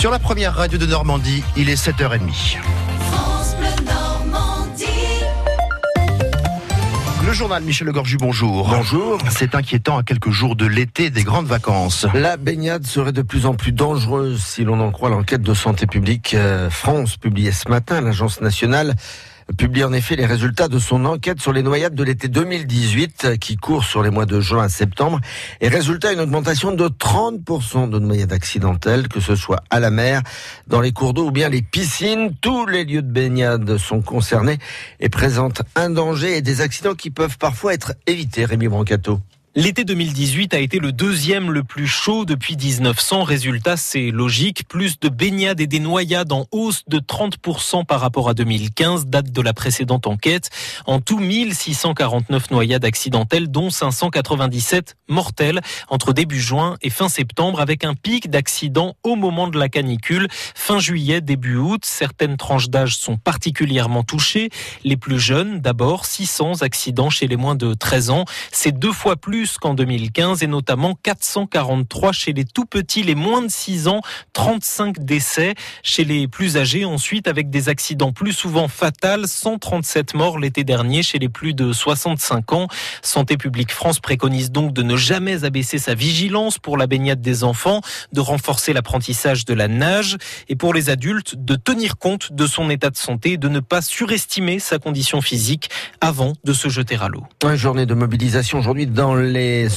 [0.00, 2.56] Sur la première radio de Normandie, il est 7h30.
[7.26, 8.66] Le journal Michel Legorju, bonjour.
[8.70, 9.18] Bonjour.
[9.28, 12.06] C'est inquiétant à quelques jours de l'été des grandes vacances.
[12.14, 15.86] La baignade serait de plus en plus dangereuse si l'on en croit l'enquête de santé
[15.86, 18.00] publique euh, France publiée ce matin.
[18.00, 18.94] L'agence nationale
[19.56, 23.56] publie en effet les résultats de son enquête sur les noyades de l'été 2018 qui
[23.56, 25.20] court sur les mois de juin à septembre.
[25.60, 30.22] Et résultat, une augmentation de 30% de noyades accidentelles, que ce soit à la mer,
[30.66, 32.34] dans les cours d'eau ou bien les piscines.
[32.40, 34.58] Tous les lieux de baignade sont concernés
[35.00, 38.44] et présentent un danger et des accidents qui peuvent parfois être évités.
[38.44, 39.20] Rémi Brancato.
[39.60, 43.24] L'été 2018 a été le deuxième le plus chaud depuis 1900.
[43.24, 44.66] Résultat, c'est logique.
[44.66, 49.30] Plus de baignades et des noyades en hausse de 30% par rapport à 2015, date
[49.30, 50.48] de la précédente enquête.
[50.86, 57.84] En tout, 1649 noyades accidentelles, dont 597 mortelles entre début juin et fin septembre, avec
[57.84, 60.28] un pic d'accidents au moment de la canicule.
[60.54, 64.48] Fin juillet, début août, certaines tranches d'âge sont particulièrement touchées.
[64.84, 68.24] Les plus jeunes, d'abord, 600 accidents chez les moins de 13 ans.
[68.52, 73.42] C'est deux fois plus qu'en 2015 et notamment 443 chez les tout petits, les moins
[73.42, 74.00] de 6 ans,
[74.32, 80.38] 35 décès chez les plus âgés ensuite avec des accidents plus souvent fatals, 137 morts
[80.38, 82.68] l'été dernier chez les plus de 65 ans.
[83.02, 87.44] Santé publique France préconise donc de ne jamais abaisser sa vigilance pour la baignade des
[87.44, 87.80] enfants,
[88.12, 90.16] de renforcer l'apprentissage de la nage
[90.48, 93.82] et pour les adultes de tenir compte de son état de santé, de ne pas
[93.82, 97.24] surestimer sa condition physique avant de se jeter à l'eau.
[97.42, 99.14] Une journée de mobilisation aujourd'hui dans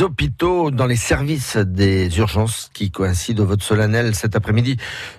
[0.00, 4.76] hôpitaux, dans les services des urgences qui coïncident au vote solennel cet après-midi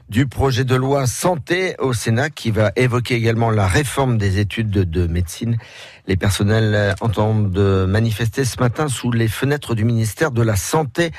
[0.10, 4.70] du projet de loi santé au Sénat qui va évoquer également la réforme des études
[4.70, 5.58] de, médecine.
[6.08, 11.12] Les personnels entendent manifester ce matin sous les fenêtres du ministère de la Santé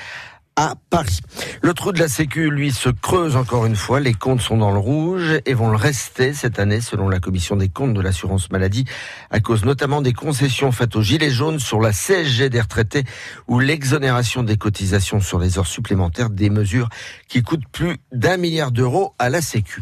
[0.61, 1.21] à Paris.
[1.63, 3.99] Le trou de la Sécu, lui, se creuse encore une fois.
[3.99, 7.57] Les comptes sont dans le rouge et vont le rester cette année, selon la commission
[7.57, 8.85] des comptes de l'assurance maladie,
[9.31, 13.05] à cause notamment des concessions faites aux Gilets jaunes sur la CSG des retraités
[13.49, 16.91] ou l'exonération des cotisations sur les heures supplémentaires, des mesures
[17.27, 19.81] qui coûtent plus d'un milliard d'euros à la Sécu.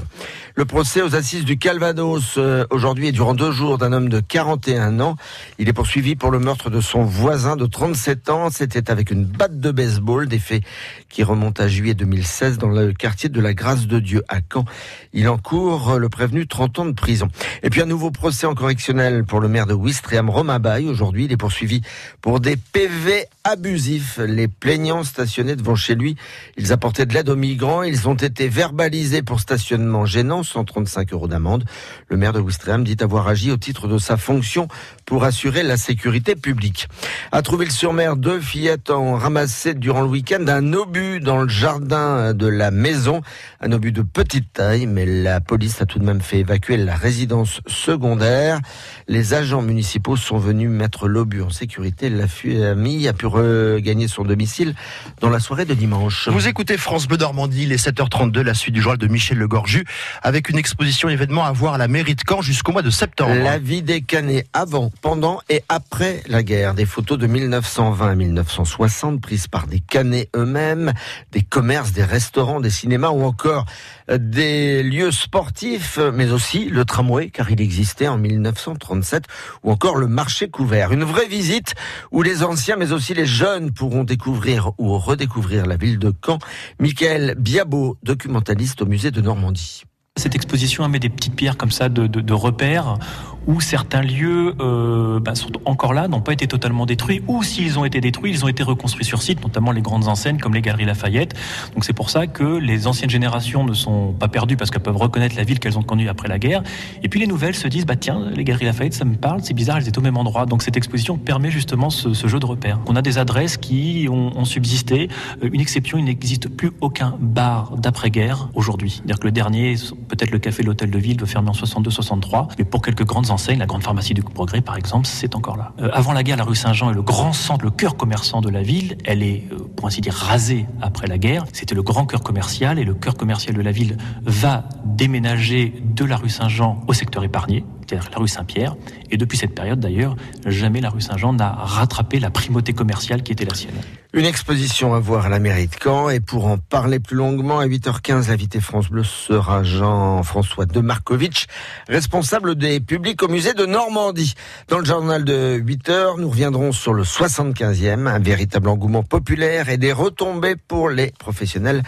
[0.55, 4.21] Le procès aux assises du Calvados euh, aujourd'hui et durant deux jours d'un homme de
[4.21, 5.17] 41 ans.
[5.59, 8.51] Il est poursuivi pour le meurtre de son voisin de 37 ans.
[8.51, 10.63] C'était avec une batte de baseball, des faits
[11.09, 14.65] qui remontent à juillet 2016 dans le quartier de la Grâce de Dieu à Caen.
[15.13, 17.29] Il encourt le prévenu 30 ans de prison.
[17.63, 20.89] Et puis un nouveau procès en correctionnel pour le maire de Ouistreham, Romain Baye.
[20.89, 21.83] Aujourd'hui, il est poursuivi
[22.21, 24.19] pour des PV abusifs.
[24.19, 26.17] Les plaignants stationnés devant chez lui,
[26.57, 27.83] ils apportaient de l'aide aux migrants.
[27.83, 31.65] Ils ont été verbalisés pour stationnement gênant 135 euros d'amende.
[32.09, 34.69] Le maire de Ouistreham dit avoir agi au titre de sa fonction
[35.07, 36.89] pour assurer la sécurité publique.
[37.33, 42.47] À Trouville-sur-Mer, deux fillettes ont ramassé durant le week-end un obus dans le jardin de
[42.47, 43.21] la maison.
[43.61, 46.95] Un obus de petite taille, mais la police a tout de même fait évacuer la
[46.95, 48.61] résidence secondaire.
[49.07, 52.09] Les agents municipaux sont venus mettre l'obus en sécurité.
[52.09, 54.75] La famille a pu regagner son domicile
[55.21, 56.29] dans la soirée de dimanche.
[56.29, 59.85] Vous écoutez France Bleu Normandie, les 7h32, la suite du journal de Michel Legorju,
[60.23, 62.91] avec avec une exposition événement à voir à la mairie de Caen jusqu'au mois de
[62.91, 63.35] septembre.
[63.35, 66.75] La vie des Canets avant, pendant et après la guerre.
[66.75, 70.93] Des photos de 1920 à 1960 prises par des Canets eux-mêmes,
[71.33, 73.67] des commerces, des restaurants, des cinémas ou encore
[74.11, 79.25] des lieux sportifs, mais aussi le tramway, car il existait en 1937,
[79.63, 80.93] ou encore le marché couvert.
[80.93, 81.75] Une vraie visite
[82.11, 86.39] où les anciens, mais aussi les jeunes pourront découvrir ou redécouvrir la ville de Caen.
[86.79, 89.83] Michael Biabo, documentaliste au musée de Normandie.
[90.17, 92.99] Cette exposition met des petites pierres comme ça de, de, de repères
[93.49, 97.79] où certains lieux euh, bah, sont encore là, n'ont pas été totalement détruits, ou s'ils
[97.79, 100.61] ont été détruits, ils ont été reconstruits sur site, notamment les grandes enseignes comme les
[100.61, 101.35] Galeries Lafayette.
[101.75, 104.99] Donc c'est pour ça que les anciennes générations ne sont pas perdues parce qu'elles peuvent
[104.99, 106.63] reconnaître la ville qu'elles ont connue après la guerre.
[107.03, 109.55] Et puis les nouvelles se disent, bah tiens, les Galeries Lafayette, ça me parle, c'est
[109.55, 110.45] bizarre, elles étaient au même endroit.
[110.45, 112.79] Donc cette exposition permet justement ce, jeu de repères.
[112.87, 115.09] On a des adresses qui ont, subsisté.
[115.43, 118.93] Euh, une exception, il n'existe plus aucun bar d'après-guerre aujourd'hui.
[118.97, 119.75] C'est-à-dire que le dernier,
[120.09, 123.67] peut-être le café L'Hôtel de Ville, doit fermer en 62-63, mais pour quelques grandes la
[123.67, 125.73] grande pharmacie du Progrès par exemple, c'est encore là.
[125.81, 128.51] Euh, avant la guerre, la rue Saint-Jean est le grand centre, le cœur commerçant de
[128.51, 128.99] la ville.
[129.05, 131.45] Elle est, euh, pour ainsi dire, rasée après la guerre.
[131.53, 136.05] C'était le grand cœur commercial et le cœur commercial de la ville va déménager de
[136.05, 138.77] la rue Saint-Jean au secteur épargné c'est-à-dire la rue Saint-Pierre.
[139.11, 140.15] Et depuis cette période, d'ailleurs,
[140.47, 143.75] jamais la rue Saint-Jean n'a rattrapé la primauté commerciale qui était la sienne.
[144.15, 146.09] Une exposition à voir à la mairie de Caen.
[146.09, 151.45] Et pour en parler plus longuement, à 8h15, l'invité France Bleu sera Jean-François de Markovitch,
[151.91, 154.33] responsable des publics au musée de Normandie.
[154.69, 159.77] Dans le journal de 8h, nous reviendrons sur le 75e, un véritable engouement populaire et
[159.77, 161.83] des retombées pour les professionnels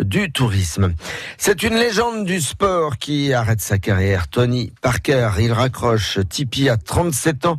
[0.00, 0.94] du tourisme.
[1.38, 4.28] C'est une légende du sport qui arrête sa carrière.
[4.28, 6.20] Tony Parker, il raccroche.
[6.28, 7.58] Tipeee à 37 ans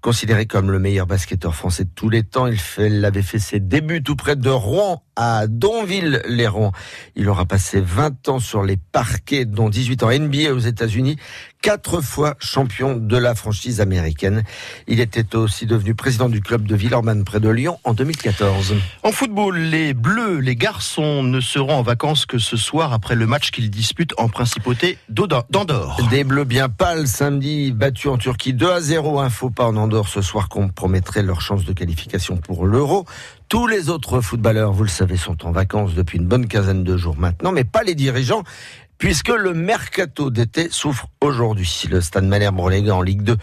[0.00, 2.46] considéré comme le meilleur basketteur français de tous les temps.
[2.78, 6.72] Il, avait fait ses débuts tout près de Rouen, à Donville-les-Rouen.
[7.16, 11.16] Il aura passé 20 ans sur les parquets, dont 18 ans NBA aux États-Unis,
[11.62, 14.44] quatre fois champion de la franchise américaine.
[14.88, 18.76] Il était aussi devenu président du club de Villeurbanne près de Lyon en 2014.
[19.02, 23.26] En football, les Bleus, les garçons ne seront en vacances que ce soir après le
[23.26, 25.98] match qu'ils disputent en principauté d'Andorre.
[26.10, 29.20] Des Bleus bien pâles samedi, battus en Turquie 2 à 0.
[29.20, 33.04] Un faux pas en Andorre ce soir compromettrait leur chance de qualification pour l'Euro.
[33.50, 36.96] Tous les autres footballeurs, vous le savez, sont en vacances depuis une bonne quinzaine de
[36.96, 38.44] jours maintenant, mais pas les dirigeants
[38.96, 41.88] puisque le mercato d'été souffre aujourd'hui.
[41.90, 43.36] Le Stade Malherbe relégué en Ligue 2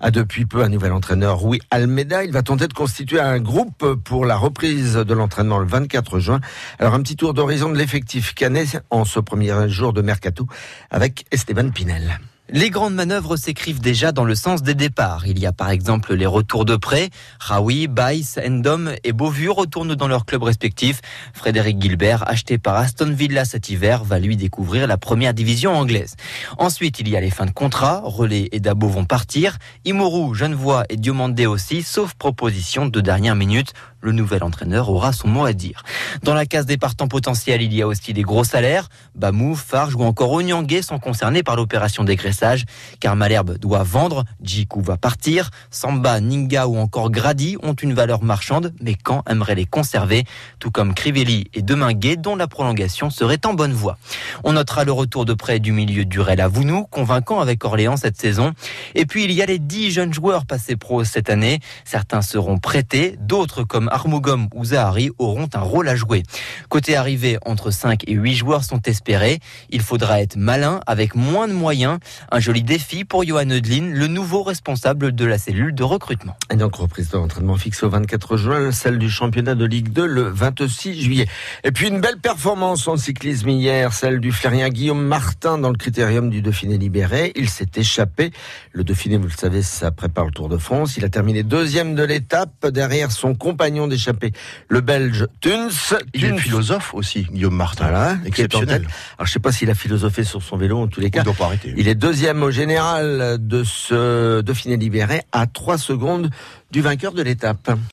[0.00, 2.24] a depuis peu un nouvel entraîneur, Rui Almeida.
[2.24, 6.40] Il va tenter de constituer un groupe pour la reprise de l'entraînement le 24 juin.
[6.78, 10.46] Alors un petit tour d'horizon de l'effectif canet en ce premier jour de mercato
[10.90, 12.20] avec Esteban Pinel.
[12.50, 15.26] Les grandes manœuvres s'écrivent déjà dans le sens des départs.
[15.26, 17.08] Il y a par exemple les retours de prêt.
[17.40, 21.00] Raoui, Baïs, Endom et Beauvu retournent dans leurs clubs respectifs.
[21.32, 26.16] Frédéric Gilbert, acheté par Aston Villa cet hiver, va lui découvrir la première division anglaise.
[26.58, 28.02] Ensuite, il y a les fins de contrat.
[28.04, 29.56] Relais et Dabo vont partir.
[29.86, 33.72] Imourou, Genevois et Diomandé aussi, sauf proposition de dernière minute
[34.04, 35.82] le nouvel entraîneur aura son mot à dire.
[36.22, 38.88] Dans la case des partants potentiels, il y a aussi des gros salaires.
[39.14, 42.64] Bamou, Farge ou encore Onyangé sont concernés par l'opération dégraissage,
[43.00, 48.22] car Malherbe doit vendre, Djikou va partir, Samba, Ninga ou encore Grady ont une valeur
[48.22, 50.24] marchande, mais quand aimerait les conserver,
[50.58, 53.96] tout comme Crivelli et Deminguet, dont la prolongation serait en bonne voie.
[54.44, 58.20] On notera le retour de près du milieu Durel à Vounou, convaincant avec Orléans cette
[58.20, 58.52] saison.
[58.94, 61.60] Et puis il y a les dix jeunes joueurs passés pro cette année.
[61.84, 66.24] Certains seront prêtés, d'autres comme Armogom ou Zahari auront un rôle à jouer.
[66.68, 69.38] Côté arrivée, entre 5 et 8 joueurs sont espérés.
[69.70, 71.98] Il faudra être malin avec moins de moyens.
[72.32, 76.36] Un joli défi pour Johan Eudlin, le nouveau responsable de la cellule de recrutement.
[76.50, 80.06] Et donc reprise de l'entraînement fixe au 24 juin, celle du championnat de Ligue 2
[80.06, 81.28] le 26 juillet.
[81.62, 85.76] Et puis une belle performance en cyclisme hier, celle du Flérien Guillaume Martin dans le
[85.76, 87.32] critérium du Dauphiné libéré.
[87.36, 88.32] Il s'est échappé.
[88.72, 90.96] Le Dauphiné, vous le savez, ça prépare le Tour de France.
[90.96, 94.32] Il a terminé deuxième de l'étape derrière son compagnon d'échapper.
[94.68, 95.96] Le Belge Tuns.
[96.14, 97.84] Il est philosophe aussi, Guillaume Martin.
[97.84, 98.86] Voilà, exceptionnel.
[99.18, 101.20] Alors je sais pas s'il a philosophé sur son vélo en tous les cas.
[101.20, 101.74] Il doit pas arrêter.
[101.76, 106.30] Il est deuxième au général de ce Dauphiné libéré à 3 secondes
[106.70, 107.78] du vainqueur de l'étape.